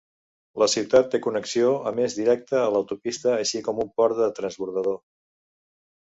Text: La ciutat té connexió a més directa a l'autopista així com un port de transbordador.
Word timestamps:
La 0.61 0.67
ciutat 0.73 1.09
té 1.15 1.17
connexió 1.25 1.67
a 1.91 1.91
més 1.99 2.15
directa 2.19 2.57
a 2.61 2.71
l'autopista 2.75 3.33
així 3.33 3.61
com 3.67 3.83
un 3.83 3.91
port 4.01 4.17
de 4.21 4.31
transbordador. 4.41 4.97